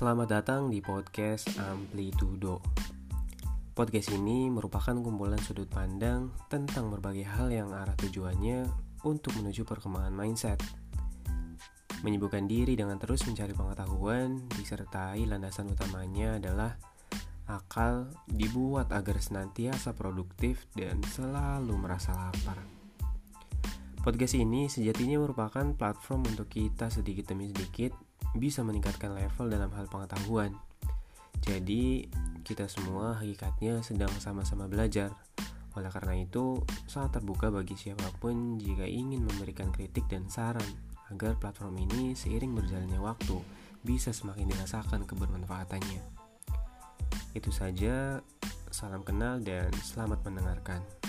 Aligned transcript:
Selamat 0.00 0.32
datang 0.32 0.72
di 0.72 0.80
podcast 0.80 1.60
Amplitudo. 1.60 2.64
Podcast 3.76 4.08
ini 4.16 4.48
merupakan 4.48 4.96
kumpulan 4.96 5.36
sudut 5.44 5.68
pandang 5.68 6.32
tentang 6.48 6.88
berbagai 6.88 7.28
hal 7.28 7.52
yang 7.52 7.76
arah 7.76 7.92
tujuannya 8.00 8.64
untuk 9.04 9.36
menuju 9.36 9.68
perkembangan 9.68 10.16
mindset. 10.16 10.56
Menyibukkan 12.00 12.48
diri 12.48 12.80
dengan 12.80 12.96
terus 12.96 13.28
mencari 13.28 13.52
pengetahuan 13.52 14.40
disertai 14.56 15.20
landasan 15.28 15.68
utamanya 15.68 16.40
adalah 16.40 16.80
akal 17.44 18.08
dibuat 18.24 18.96
agar 18.96 19.20
senantiasa 19.20 19.92
produktif 19.92 20.64
dan 20.72 21.04
selalu 21.12 21.76
merasa 21.76 22.16
lapar. 22.16 22.56
Podcast 24.00 24.32
ini 24.32 24.64
sejatinya 24.64 25.20
merupakan 25.20 25.76
platform 25.76 26.24
untuk 26.24 26.48
kita 26.48 26.88
sedikit 26.88 27.36
demi 27.36 27.52
sedikit 27.52 27.92
bisa 28.36 28.62
meningkatkan 28.62 29.14
level 29.16 29.50
dalam 29.50 29.70
hal 29.74 29.86
pengetahuan. 29.90 30.54
Jadi, 31.40 32.06
kita 32.44 32.68
semua 32.68 33.16
hakikatnya 33.16 33.80
sedang 33.80 34.12
sama-sama 34.20 34.68
belajar. 34.68 35.14
Oleh 35.78 35.90
karena 35.90 36.18
itu, 36.18 36.60
sangat 36.90 37.22
terbuka 37.22 37.48
bagi 37.48 37.78
siapa 37.78 38.10
pun 38.18 38.58
jika 38.58 38.84
ingin 38.84 39.22
memberikan 39.22 39.70
kritik 39.70 40.04
dan 40.10 40.26
saran 40.26 40.66
agar 41.10 41.34
platform 41.38 41.78
ini 41.90 42.14
seiring 42.14 42.54
berjalannya 42.54 43.00
waktu 43.02 43.38
bisa 43.82 44.12
semakin 44.14 44.46
dirasakan 44.50 45.08
kebermanfaatannya. 45.08 46.02
Itu 47.34 47.50
saja, 47.54 48.20
salam 48.70 49.02
kenal 49.02 49.42
dan 49.42 49.70
selamat 49.74 50.22
mendengarkan. 50.26 50.99